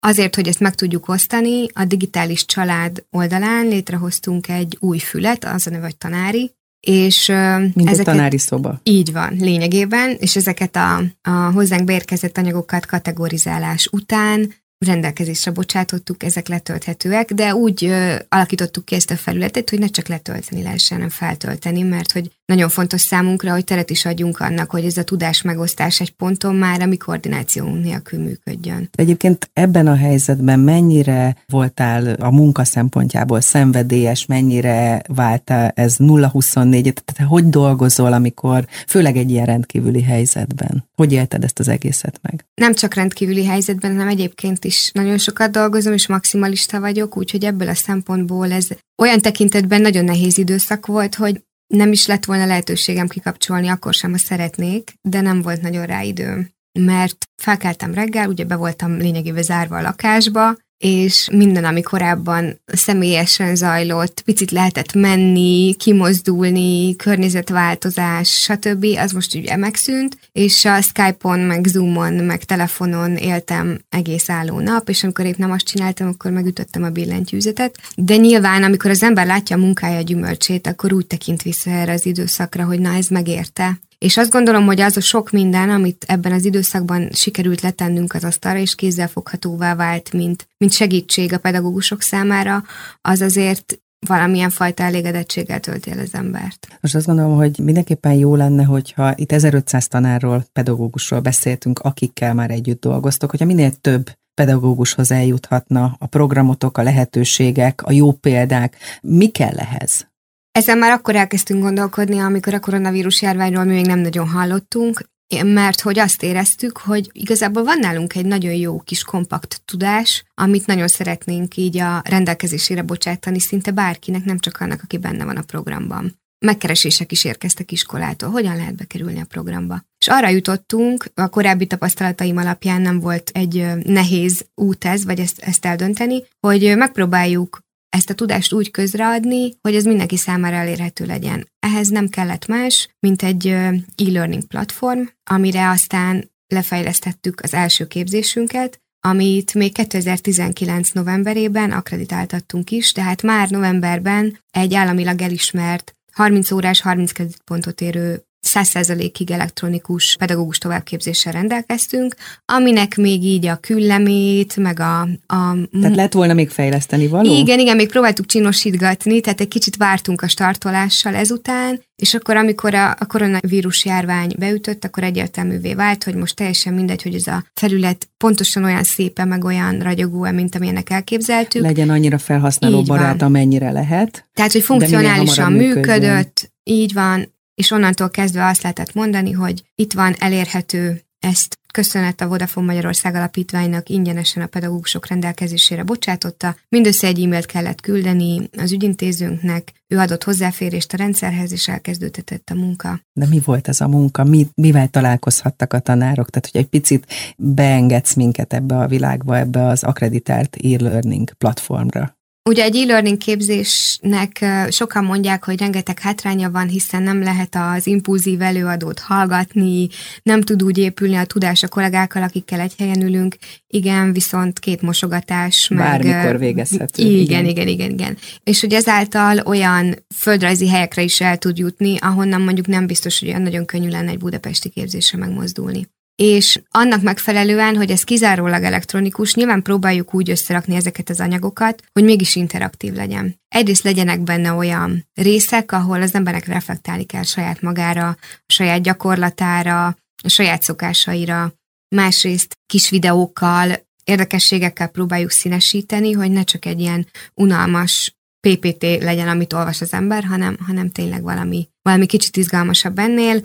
[0.00, 5.66] azért, hogy ezt meg tudjuk osztani, a digitális család oldalán létrehoztunk egy új fület, az
[5.66, 8.80] a neve, hogy tanári, és Mint ezeket, egy tanári szoba.
[8.82, 16.48] Így van, lényegében, és ezeket a, a hozzánk beérkezett anyagokat kategorizálás után rendelkezésre bocsátottuk, ezek
[16.48, 21.12] letölthetőek, de úgy ö, alakítottuk ki ezt a felületet, hogy ne csak letölteni lehessen, hanem
[21.12, 25.42] feltölteni, mert hogy nagyon fontos számunkra, hogy teret is adjunk annak, hogy ez a tudás
[25.42, 28.88] megosztás egy ponton már a mi koordinációnk nélkül működjön.
[28.94, 37.30] Egyébként ebben a helyzetben mennyire voltál a munka szempontjából szenvedélyes, mennyire váltál ez 0-24, tehát
[37.30, 40.84] hogy dolgozol, amikor főleg egy ilyen rendkívüli helyzetben?
[40.96, 42.44] Hogy élted ezt az egészet meg?
[42.54, 47.68] Nem csak rendkívüli helyzetben, hanem egyébként is nagyon sokat dolgozom, és maximalista vagyok, úgyhogy ebből
[47.68, 48.68] a szempontból ez
[49.02, 54.10] olyan tekintetben nagyon nehéz időszak volt, hogy nem is lett volna lehetőségem kikapcsolni, akkor sem,
[54.10, 56.48] ha szeretnék, de nem volt nagyon rá időm.
[56.78, 63.56] Mert felkeltem reggel, ugye be voltam lényegében zárva a lakásba, és minden, ami korábban személyesen
[63.56, 71.64] zajlott, picit lehetett menni, kimozdulni, környezetváltozás, stb., az most ugye megszűnt, és a Skype-on, meg
[71.64, 76.82] Zoom-on, meg telefonon éltem egész álló nap, és amikor épp nem azt csináltam, akkor megütöttem
[76.82, 77.78] a billentyűzetet.
[77.96, 82.06] De nyilván, amikor az ember látja a munkája gyümölcsét, akkor úgy tekint vissza erre az
[82.06, 86.32] időszakra, hogy na ez megérte, és azt gondolom, hogy az a sok minden, amit ebben
[86.32, 92.64] az időszakban sikerült letennünk az asztalra, és kézzelfoghatóvá vált, mint, mint segítség a pedagógusok számára,
[93.00, 96.78] az azért valamilyen fajta elégedettséggel tölti el az embert.
[96.80, 102.50] Most azt gondolom, hogy mindenképpen jó lenne, hogyha itt 1500 tanárról, pedagógusról beszéltünk, akikkel már
[102.50, 108.76] együtt dolgoztok, hogyha minél több pedagógushoz eljuthatna a programotok, a lehetőségek, a jó példák.
[109.02, 110.11] Mi kell ehhez?
[110.52, 115.10] Ezen már akkor elkezdtünk gondolkodni, amikor a koronavírus járványról mi még nem nagyon hallottunk,
[115.42, 120.66] mert hogy azt éreztük, hogy igazából van nálunk egy nagyon jó kis kompakt tudás, amit
[120.66, 125.42] nagyon szeretnénk így a rendelkezésére bocsátani szinte bárkinek, nem csak annak, aki benne van a
[125.42, 126.20] programban.
[126.38, 129.82] Megkeresések is érkeztek iskolától, hogyan lehet bekerülni a programba.
[129.98, 135.38] És arra jutottunk, a korábbi tapasztalataim alapján nem volt egy nehéz út ez, vagy ezt,
[135.40, 137.60] ezt eldönteni, hogy megpróbáljuk
[137.96, 141.48] ezt a tudást úgy közreadni, hogy ez mindenki számára elérhető legyen.
[141.58, 149.54] Ehhez nem kellett más, mint egy e-learning platform, amire aztán lefejlesztettük az első képzésünket, amit
[149.54, 157.12] még 2019 novemberében akreditáltattunk is, tehát már novemberben egy államilag elismert 30 órás, 30
[157.44, 158.24] pontot érő
[158.54, 165.56] 100%-ig elektronikus pedagógus továbbképzéssel rendelkeztünk, aminek még így a küllemét, meg a, a...
[165.80, 167.36] Tehát lett volna még fejleszteni való?
[167.38, 172.74] Igen, igen, még próbáltuk csinosítgatni, tehát egy kicsit vártunk a startolással ezután, és akkor, amikor
[172.74, 177.44] a, a koronavírus járvány beütött, akkor egyértelművé vált, hogy most teljesen mindegy, hogy ez a
[177.54, 181.62] felület pontosan olyan szépe, meg olyan ragyogó, mint amilyenek elképzeltük.
[181.62, 184.28] Legyen annyira felhasználó barát, amennyire lehet.
[184.34, 190.14] Tehát, hogy funkcionálisan működött, így van, és onnantól kezdve azt lehetett mondani, hogy itt van
[190.18, 196.56] elérhető, ezt köszönet a Vodafone Magyarország Alapítványnak ingyenesen a pedagógusok rendelkezésére bocsátotta.
[196.68, 202.54] Mindössze egy e-mailt kellett küldeni az ügyintézőnknek, ő adott hozzáférést a rendszerhez, és elkezdődhetett a
[202.54, 203.00] munka.
[203.12, 204.24] De mi volt ez a munka?
[204.24, 206.30] Mi, mivel találkozhattak a tanárok?
[206.30, 212.16] Tehát, hogy egy picit beengedsz minket ebbe a világba, ebbe az akreditált e-learning platformra.
[212.44, 218.42] Ugye egy e-learning képzésnek sokan mondják, hogy rengeteg hátránya van, hiszen nem lehet az impulzív
[218.42, 219.88] előadót hallgatni,
[220.22, 223.36] nem tud úgy épülni a tudás a kollégákkal, akikkel egy helyen ülünk.
[223.66, 225.70] Igen, viszont két mosogatás.
[225.74, 227.02] Bármikor végezhető.
[227.02, 228.16] Igen, igen, igen, igen, igen.
[228.44, 233.28] És hogy ezáltal olyan földrajzi helyekre is el tud jutni, ahonnan mondjuk nem biztos, hogy
[233.28, 239.34] olyan nagyon könnyű lenne egy budapesti képzésre megmozdulni és annak megfelelően, hogy ez kizárólag elektronikus,
[239.34, 243.40] nyilván próbáljuk úgy összerakni ezeket az anyagokat, hogy mégis interaktív legyen.
[243.48, 249.86] Egyrészt legyenek benne olyan részek, ahol az emberek reflektálni kell saját magára, a saját gyakorlatára,
[250.22, 251.52] a saját szokásaira,
[251.88, 258.16] másrészt kis videókkal, érdekességekkel próbáljuk színesíteni, hogy ne csak egy ilyen unalmas
[258.48, 263.40] PPT legyen, amit olvas az ember, hanem, hanem tényleg valami, valami kicsit izgalmasabb ennél,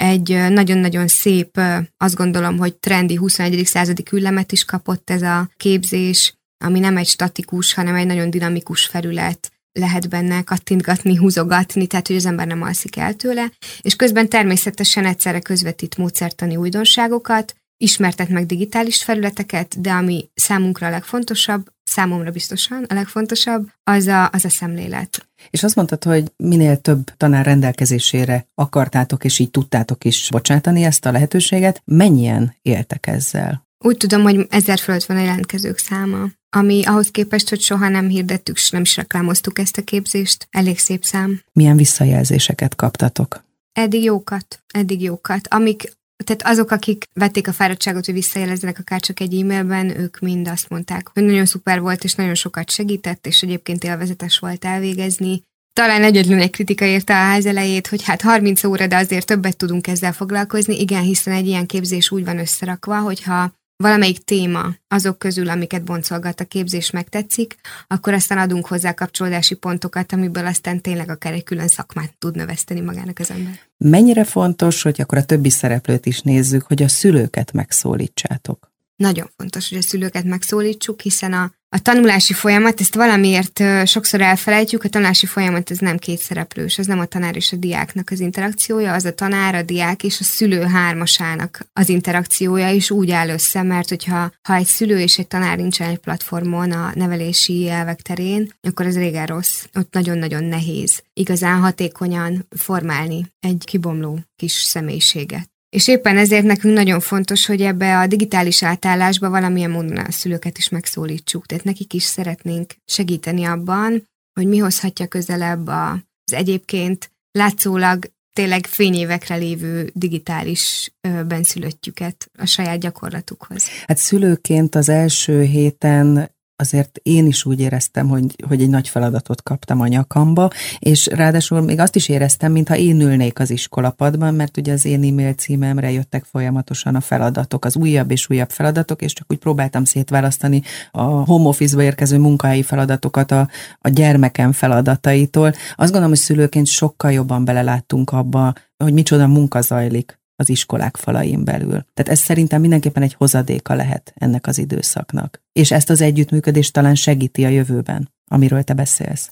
[0.00, 1.60] egy nagyon-nagyon szép,
[1.96, 3.66] azt gondolom, hogy trendi 21.
[3.66, 6.34] századi küllemet is kapott ez a képzés,
[6.64, 12.16] ami nem egy statikus, hanem egy nagyon dinamikus felület, lehet benne kattintgatni, húzogatni, tehát hogy
[12.16, 18.46] az ember nem alszik el tőle, és közben természetesen egyszerre közvetít módszertani újdonságokat, ismertet meg
[18.46, 24.48] digitális felületeket, de ami számunkra a legfontosabb, számomra biztosan a legfontosabb, az a, az a
[24.48, 25.28] szemlélet.
[25.50, 31.06] És azt mondtad, hogy minél több tanár rendelkezésére akartátok, és így tudtátok is bocsátani ezt
[31.06, 31.82] a lehetőséget.
[31.84, 33.68] Mennyien éltek ezzel?
[33.84, 38.08] Úgy tudom, hogy ezer fölött van a jelentkezők száma, ami ahhoz képest, hogy soha nem
[38.08, 41.42] hirdettük, és nem is reklámoztuk ezt a képzést, elég szép szám.
[41.52, 43.44] Milyen visszajelzéseket kaptatok?
[43.72, 45.48] Eddig jókat, eddig jókat.
[45.48, 45.92] Amik
[46.24, 50.68] tehát azok, akik vették a fáradtságot, hogy visszajelezzenek akár csak egy e-mailben, ők mind azt
[50.68, 55.42] mondták, hogy nagyon szuper volt, és nagyon sokat segített, és egyébként élvezetes volt elvégezni.
[55.72, 59.56] Talán egyetlen egy kritika érte a ház elejét, hogy hát 30 óra, de azért többet
[59.56, 60.80] tudunk ezzel foglalkozni.
[60.80, 66.40] Igen, hiszen egy ilyen képzés úgy van összerakva, hogyha valamelyik téma azok közül, amiket boncolgat
[66.40, 67.54] a képzés megtetszik,
[67.86, 72.80] akkor aztán adunk hozzá kapcsolódási pontokat, amiből aztán tényleg akár egy külön szakmát tud növeszteni
[72.80, 73.69] magának az ember.
[73.84, 78.72] Mennyire fontos, hogy akkor a többi szereplőt is nézzük, hogy a szülőket megszólítsátok?
[78.96, 84.84] Nagyon fontos, hogy a szülőket megszólítsuk, hiszen a, a tanulási folyamat, ezt valamiért sokszor elfelejtjük,
[84.84, 88.92] a tanulási folyamat ez nem kétszereplős, az nem a tanár és a diáknak az interakciója,
[88.92, 93.62] az a tanár, a diák és a szülő hármasának az interakciója is úgy áll össze,
[93.62, 98.52] mert hogyha ha egy szülő és egy tanár nincsen egy platformon a nevelési elvek terén,
[98.60, 99.64] akkor ez régen rossz.
[99.74, 105.49] Ott nagyon-nagyon nehéz igazán hatékonyan formálni egy kibomló kis személyiséget.
[105.70, 110.58] És éppen ezért nekünk nagyon fontos, hogy ebbe a digitális átállásba valamilyen módon a szülőket
[110.58, 111.46] is megszólítsuk.
[111.46, 119.34] Tehát nekik is szeretnénk segíteni abban, hogy mi hozhatja közelebb az egyébként látszólag tényleg fényévekre
[119.34, 120.92] lévő digitális
[121.26, 123.66] benszülöttjüket a saját gyakorlatukhoz.
[123.86, 126.30] Hát szülőként az első héten
[126.60, 131.60] azért én is úgy éreztem, hogy, hogy egy nagy feladatot kaptam a nyakamba, és ráadásul
[131.60, 135.90] még azt is éreztem, mintha én ülnék az iskolapadban, mert ugye az én e-mail címemre
[135.90, 141.02] jöttek folyamatosan a feladatok, az újabb és újabb feladatok, és csak úgy próbáltam szétválasztani a
[141.02, 145.48] home office-ba érkező munkahelyi feladatokat a, a gyermekem feladataitól.
[145.48, 151.44] Azt gondolom, hogy szülőként sokkal jobban beleláttunk abba, hogy micsoda munka zajlik az iskolák falain
[151.44, 151.84] belül.
[151.94, 155.42] Tehát ez szerintem mindenképpen egy hozadéka lehet ennek az időszaknak.
[155.52, 159.30] És ezt az együttműködést talán segíti a jövőben, amiről te beszélsz.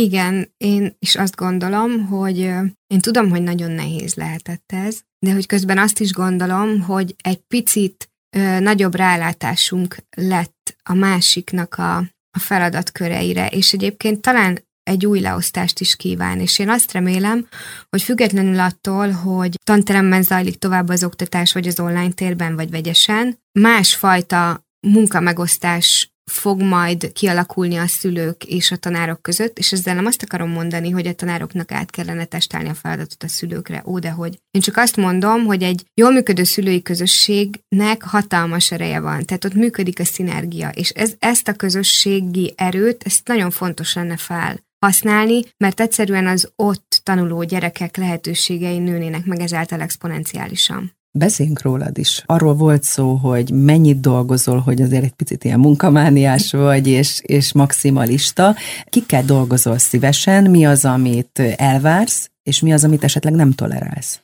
[0.00, 2.38] Igen, én is azt gondolom, hogy
[2.86, 7.40] én tudom, hogy nagyon nehéz lehetett ez, de hogy közben azt is gondolom, hogy egy
[7.48, 8.10] picit
[8.58, 11.96] nagyobb rálátásunk lett a másiknak a,
[12.30, 17.48] a feladatköreire, és egyébként talán egy új leosztást is kíván, és én azt remélem,
[17.90, 23.38] hogy függetlenül attól, hogy tanteremben zajlik tovább az oktatás, vagy az online térben, vagy vegyesen,
[23.52, 30.22] másfajta munkamegosztás fog majd kialakulni a szülők és a tanárok között, és ezzel nem azt
[30.22, 34.38] akarom mondani, hogy a tanároknak át kellene testálni a feladatot a szülőkre, ó, de hogy.
[34.50, 39.54] Én csak azt mondom, hogy egy jól működő szülői közösségnek hatalmas ereje van, tehát ott
[39.54, 45.40] működik a szinergia, és ez, ezt a közösségi erőt, ezt nagyon fontos lenne fel használni,
[45.56, 50.92] mert egyszerűen az ott tanuló gyerekek lehetőségei nőnének meg ezáltal exponenciálisan.
[51.18, 52.22] Beszéljünk rólad is.
[52.26, 57.52] Arról volt szó, hogy mennyit dolgozol, hogy azért egy picit ilyen munkamániás vagy, és, és
[57.52, 58.56] maximalista.
[58.84, 60.50] Kikkel dolgozol szívesen?
[60.50, 64.20] Mi az, amit elvársz, és mi az, amit esetleg nem tolerálsz?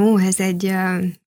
[0.00, 0.72] Ó, ez egy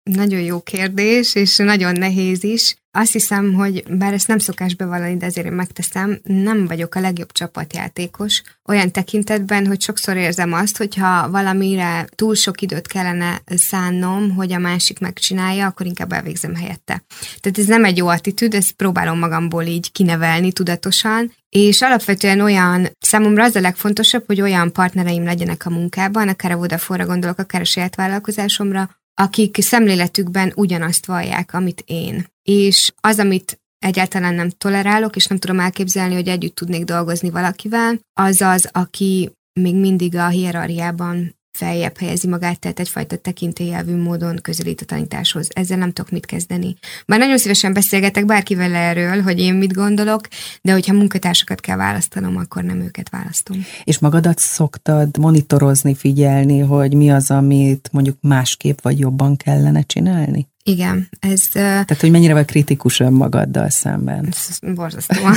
[0.03, 2.75] nagyon jó kérdés, és nagyon nehéz is.
[2.95, 6.99] Azt hiszem, hogy bár ezt nem szokás bevallani, de ezért én megteszem, nem vagyok a
[6.99, 8.41] legjobb csapatjátékos.
[8.65, 14.57] Olyan tekintetben, hogy sokszor érzem azt, hogyha valamire túl sok időt kellene szánnom, hogy a
[14.57, 17.03] másik megcsinálja, akkor inkább elvégzem helyette.
[17.39, 22.87] Tehát ez nem egy jó attitűd, ezt próbálom magamból így kinevelni tudatosan, és alapvetően olyan,
[22.99, 27.61] számomra az a legfontosabb, hogy olyan partnereim legyenek a munkában, akár a Vodafone-ra gondolok, akár
[27.61, 32.25] a saját vállalkozásomra, akik szemléletükben ugyanazt vallják, amit én.
[32.41, 37.99] És az, amit egyáltalán nem tolerálok, és nem tudom elképzelni, hogy együtt tudnék dolgozni valakivel,
[38.13, 44.81] az az, aki még mindig a hierarchiában feljebb helyezi magát, tehát egyfajta tekintélyelvű módon közelít
[44.81, 45.47] a tanításhoz.
[45.53, 46.75] Ezzel nem tudok mit kezdeni.
[47.05, 50.27] Már nagyon szívesen beszélgetek bárkivel erről, hogy én mit gondolok,
[50.61, 53.65] de hogyha munkatársakat kell választanom, akkor nem őket választom.
[53.83, 60.47] És magadat szoktad monitorozni, figyelni, hogy mi az, amit mondjuk másképp vagy jobban kellene csinálni?
[60.63, 61.47] Igen, ez...
[61.47, 64.27] Tehát, hogy mennyire vagy kritikus önmagaddal szemben?
[64.27, 65.15] Ez borzasztó.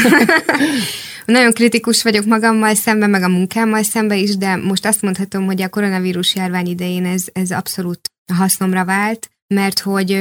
[1.26, 5.62] Nagyon kritikus vagyok magammal szemben, meg a munkámmal szemben is, de most azt mondhatom, hogy
[5.62, 8.00] a koronavírus járvány idején ez, ez abszolút
[8.32, 10.18] hasznomra vált, mert hogy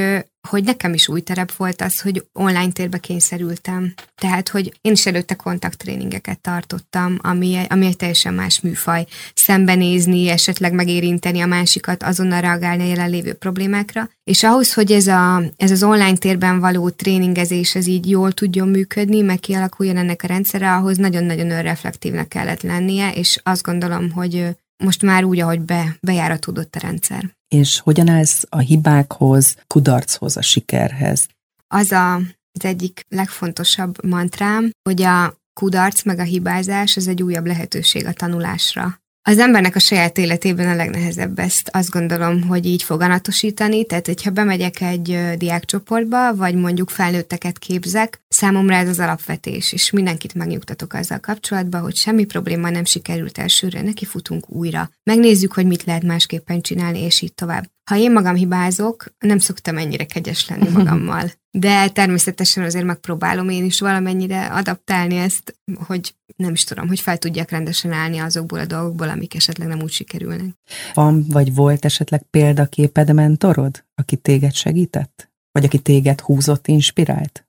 [0.48, 3.94] hogy nekem is új terep volt az, hogy online térbe kényszerültem.
[4.14, 9.06] Tehát, hogy én is előtte kontakttréningeket tartottam, ami, ami egy teljesen más műfaj.
[9.34, 14.10] Szembenézni, esetleg megérinteni a másikat, azonnal reagálni a jelenlévő problémákra.
[14.24, 18.68] És ahhoz, hogy ez, a, ez az online térben való tréningezés ez így jól tudjon
[18.68, 24.56] működni, meg kialakuljon ennek a rendszere, ahhoz nagyon-nagyon önreflektívnek kellett lennie, és azt gondolom, hogy
[24.84, 27.35] most már úgy, ahogy be, bejáratódott a rendszer.
[27.48, 31.26] És hogyan állsz a hibákhoz, kudarchoz, a sikerhez?
[31.66, 32.14] Az a,
[32.52, 38.12] az egyik legfontosabb mantrám, hogy a kudarc meg a hibázás az egy újabb lehetőség a
[38.12, 39.00] tanulásra.
[39.28, 44.30] Az embernek a saját életében a legnehezebb ezt azt gondolom, hogy így foganatosítani, tehát hogyha
[44.30, 51.18] bemegyek egy diákcsoportba, vagy mondjuk felnőtteket képzek, számomra ez az alapvetés, és mindenkit megnyugtatok azzal
[51.18, 54.90] kapcsolatban, hogy semmi probléma nem sikerült elsőre, neki futunk újra.
[55.02, 57.75] Megnézzük, hogy mit lehet másképpen csinálni, és így tovább.
[57.90, 61.32] Ha én magam hibázok, nem szoktam ennyire kegyes lenni magammal.
[61.50, 67.18] De természetesen azért megpróbálom én is valamennyire adaptálni ezt, hogy nem is tudom, hogy fel
[67.18, 70.54] tudjak rendesen állni azokból a dolgokból, amik esetleg nem úgy sikerülnek.
[70.94, 75.30] Van, vagy volt esetleg példaképed, mentorod, aki téged segített?
[75.52, 77.46] Vagy aki téged húzott, inspirált?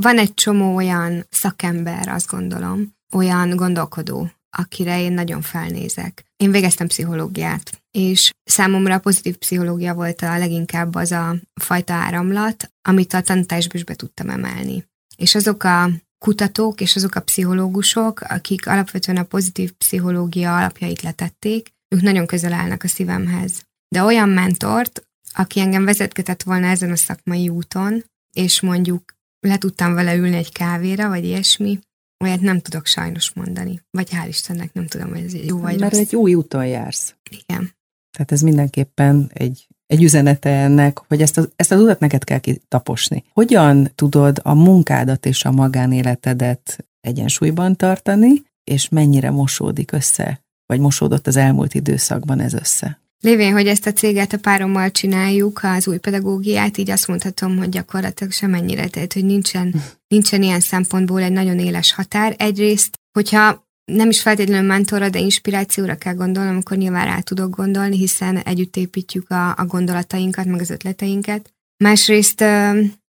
[0.00, 6.24] Van egy csomó olyan szakember, azt gondolom, olyan gondolkodó, akire én nagyon felnézek.
[6.36, 12.72] Én végeztem pszichológiát, és számomra a pozitív pszichológia volt a leginkább az a fajta áramlat,
[12.88, 14.86] amit a tanításba is be tudtam emelni.
[15.16, 21.70] És azok a kutatók és azok a pszichológusok, akik alapvetően a pozitív pszichológia alapjait letették,
[21.94, 23.66] ők nagyon közel állnak a szívemhez.
[23.88, 28.04] De olyan mentort, aki engem vezetgetett volna ezen a szakmai úton,
[28.36, 31.78] és mondjuk le tudtam vele ülni egy kávéra, vagy ilyesmi,
[32.22, 33.82] olyat nem tudok sajnos mondani.
[33.90, 36.00] Vagy hál' Istennek nem tudom, hogy ez jó vagy Mert rossz.
[36.00, 37.14] egy új úton jársz.
[37.30, 37.74] Igen.
[38.16, 42.38] Tehát ez mindenképpen egy, egy üzenete ennek, hogy ezt, a, ezt az utat neked kell
[42.38, 43.24] kitaposni.
[43.32, 48.32] Hogyan tudod a munkádat és a magánéletedet egyensúlyban tartani,
[48.64, 53.01] és mennyire mosódik össze, vagy mosódott az elmúlt időszakban ez össze?
[53.22, 57.68] Lévén, hogy ezt a céget a párommal csináljuk, az új pedagógiát, így azt mondhatom, hogy
[57.68, 59.74] gyakorlatilag semennyire, tehát hogy nincsen,
[60.14, 62.34] nincsen ilyen szempontból egy nagyon éles határ.
[62.38, 67.96] Egyrészt, hogyha nem is feltétlenül mentorra, de inspirációra kell gondolnom, akkor nyilván rá tudok gondolni,
[67.96, 71.52] hiszen együtt építjük a, a gondolatainkat, meg az ötleteinket.
[71.76, 72.44] Másrészt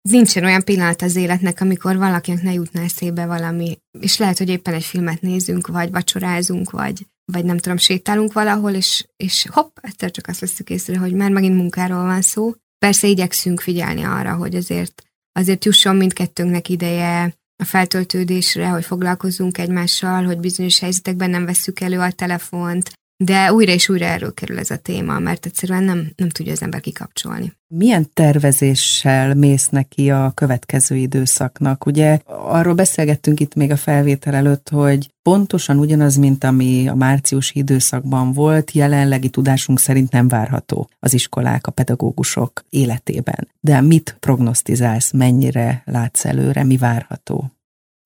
[0.01, 4.73] nincsen olyan pillanat az életnek, amikor valakinek ne jutna eszébe valami, és lehet, hogy éppen
[4.73, 10.11] egy filmet nézünk, vagy vacsorázunk, vagy, vagy nem tudom, sétálunk valahol, és, és hopp, egyszer
[10.11, 12.53] csak azt veszük észre, hogy már megint munkáról van szó.
[12.77, 20.23] Persze igyekszünk figyelni arra, hogy azért, azért jusson mindkettőnknek ideje a feltöltődésre, hogy foglalkozzunk egymással,
[20.25, 24.69] hogy bizonyos helyzetekben nem vesszük elő a telefont, de újra és újra erről kerül ez
[24.69, 27.53] a téma, mert egyszerűen nem, nem tudja az ember kikapcsolni.
[27.67, 31.85] Milyen tervezéssel mész neki a következő időszaknak?
[31.85, 37.57] Ugye arról beszélgettünk itt még a felvétel előtt, hogy pontosan ugyanaz, mint ami a márciusi
[37.57, 43.47] időszakban volt, jelenlegi tudásunk szerint nem várható az iskolák, a pedagógusok életében.
[43.59, 47.51] De mit prognosztizálsz, mennyire látsz előre, mi várható?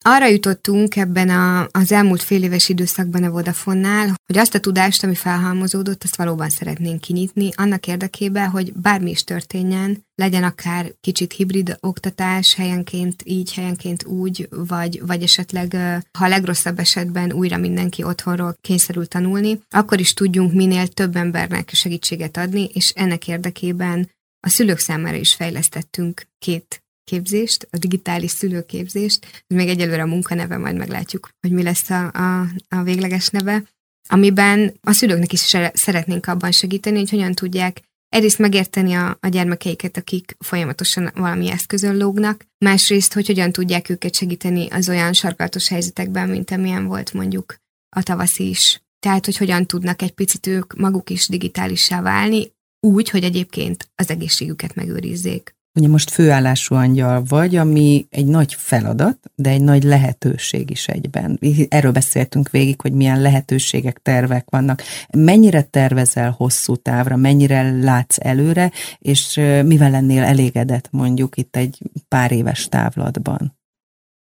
[0.03, 5.03] Arra jutottunk ebben a, az elmúlt fél éves időszakban a Vodafonnál, hogy azt a tudást,
[5.03, 11.33] ami felhalmozódott, azt valóban szeretnénk kinyitni, annak érdekében, hogy bármi is történjen, legyen akár kicsit
[11.33, 15.73] hibrid oktatás, helyenként így, helyenként úgy, vagy, vagy esetleg,
[16.17, 21.69] ha a legrosszabb esetben újra mindenki otthonról kényszerül tanulni, akkor is tudjunk minél több embernek
[21.73, 24.09] segítséget adni, és ennek érdekében
[24.39, 30.57] a szülők számára is fejlesztettünk két képzést, a digitális szülőképzést, ez még egyelőre a munkaneve,
[30.57, 33.63] majd meglátjuk, hogy mi lesz a, a, a végleges neve,
[34.09, 39.97] amiben a szülőknek is szeretnénk abban segíteni, hogy hogyan tudják egyrészt megérteni a, a gyermekeiket,
[39.97, 46.29] akik folyamatosan valami eszközön lógnak, másrészt, hogy hogyan tudják őket segíteni az olyan sarkalatos helyzetekben,
[46.29, 47.55] mint amilyen volt mondjuk
[47.95, 48.81] a tavaszi is.
[48.99, 54.09] Tehát, hogy hogyan tudnak egy picit ők maguk is digitálissá válni, úgy, hogy egyébként az
[54.09, 55.55] egészségüket megőrizzék.
[55.73, 61.39] Ugye most főállású angyal vagy, ami egy nagy feladat, de egy nagy lehetőség is egyben.
[61.69, 64.81] Erről beszéltünk végig, hogy milyen lehetőségek, tervek vannak.
[65.17, 69.33] Mennyire tervezel hosszú távra, mennyire látsz előre, és
[69.65, 73.59] mivel lennél elégedett mondjuk itt egy pár éves távlatban?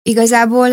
[0.01, 0.69] Igazából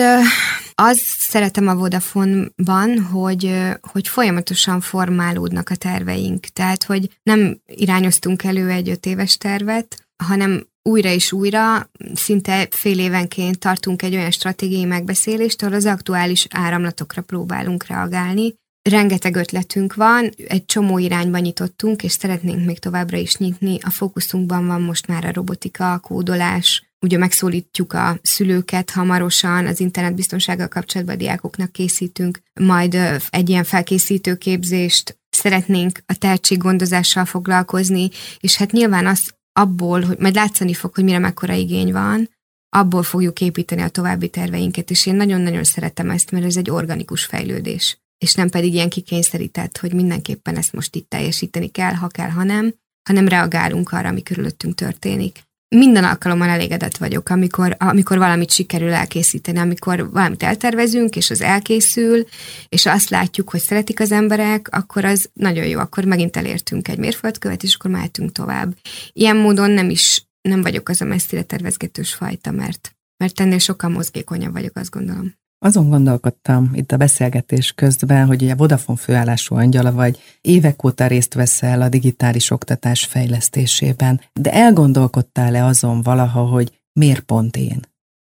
[0.75, 6.47] az szeretem a Vodafone-ban, hogy, hogy folyamatosan formálódnak a terveink.
[6.47, 12.99] Tehát, hogy nem irányoztunk elő egy öt éves tervet, hanem újra és újra, szinte fél
[12.99, 18.55] évenként tartunk egy olyan stratégiai megbeszélést, ahol az aktuális áramlatokra próbálunk reagálni.
[18.83, 23.79] Rengeteg ötletünk van, egy csomó irányba nyitottunk, és szeretnénk még továbbra is nyitni.
[23.83, 29.81] A fókuszunkban van most már a robotika, a kódolás, ugye megszólítjuk a szülőket hamarosan, az
[29.81, 32.97] internetbiztonsággal kapcsolatban a diákoknak készítünk, majd
[33.31, 40.35] egy ilyen felkészítő képzést, szeretnénk a tehetséggondozással foglalkozni, és hát nyilván az abból, hogy majd
[40.35, 42.31] látszani fog, hogy mire mekkora igény van,
[42.77, 47.25] abból fogjuk építeni a további terveinket, és én nagyon-nagyon szeretem ezt, mert ez egy organikus
[47.25, 52.31] fejlődés, és nem pedig ilyen kikényszerített, hogy mindenképpen ezt most itt teljesíteni kell, ha kell,
[52.31, 52.75] ha nem,
[53.09, 59.59] hanem reagálunk arra, ami körülöttünk történik minden alkalommal elégedett vagyok, amikor, amikor valamit sikerül elkészíteni,
[59.59, 62.25] amikor valamit eltervezünk, és az elkészül,
[62.69, 66.99] és azt látjuk, hogy szeretik az emberek, akkor az nagyon jó, akkor megint elértünk egy
[66.99, 68.75] mérföldkövet, és akkor mehetünk tovább.
[69.13, 73.91] Ilyen módon nem is, nem vagyok az a messzire tervezgetős fajta, mert, mert ennél sokkal
[73.91, 75.40] mozgékonyabb vagyok, azt gondolom.
[75.63, 81.35] Azon gondolkodtam itt a beszélgetés közben, hogy ugye Vodafone főállású angyala vagy, évek óta részt
[81.35, 87.81] veszel a digitális oktatás fejlesztésében, de elgondolkodtál-e azon valaha, hogy miért pont én?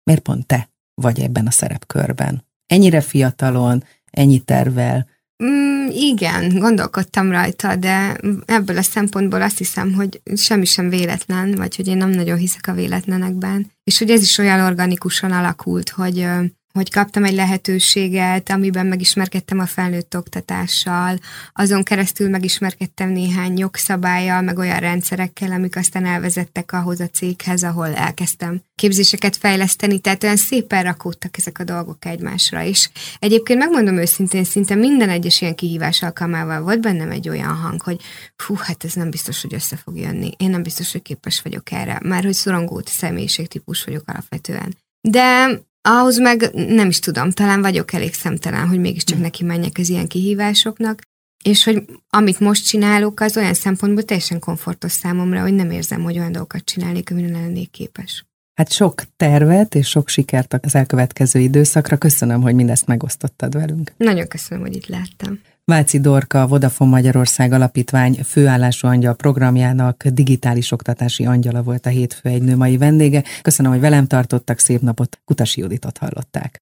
[0.03, 2.45] Miért pont te vagy ebben a szerepkörben?
[2.65, 5.07] Ennyire fiatalon, ennyi tervel,
[5.43, 11.75] Mm, igen, gondolkodtam rajta, de ebből a szempontból azt hiszem, hogy semmi sem véletlen, vagy
[11.75, 13.71] hogy én nem nagyon hiszek a véletlenekben.
[13.83, 16.27] És hogy ez is olyan organikusan alakult, hogy
[16.73, 21.19] hogy kaptam egy lehetőséget, amiben megismerkedtem a felnőtt oktatással,
[21.53, 27.95] azon keresztül megismerkedtem néhány jogszabályjal, meg olyan rendszerekkel, amik aztán elvezettek ahhoz a céghez, ahol
[27.95, 32.89] elkezdtem képzéseket fejleszteni, tehát olyan szépen rakódtak ezek a dolgok egymásra is.
[33.19, 38.01] Egyébként megmondom őszintén, szinte minden egyes ilyen kihívás alkalmával volt bennem egy olyan hang, hogy
[38.35, 40.31] fú, hát ez nem biztos, hogy össze fog jönni.
[40.37, 44.75] Én nem biztos, hogy képes vagyok erre, már hogy szorongó személyiségtípus vagyok alapvetően.
[45.01, 49.21] De ahhoz meg nem is tudom, talán vagyok elég szemtelen, hogy mégiscsak mm.
[49.21, 51.01] neki menjek az ilyen kihívásoknak,
[51.43, 56.17] és hogy amit most csinálok, az olyan szempontból teljesen komfortos számomra, hogy nem érzem, hogy
[56.17, 58.25] olyan dolgokat csinálnék, amire lennék képes.
[58.53, 61.97] Hát sok tervet és sok sikert az elkövetkező időszakra.
[61.97, 63.93] Köszönöm, hogy mindezt megosztottad velünk.
[63.97, 65.39] Nagyon köszönöm, hogy itt láttam.
[65.65, 72.41] Váci Dorka, Vodafone Magyarország Alapítvány főállású angyal programjának digitális oktatási angyala volt a hétfő egy
[72.41, 73.23] nő mai vendége.
[73.41, 76.59] Köszönöm, hogy velem tartottak, szép napot, Kutasi Juditot hallották.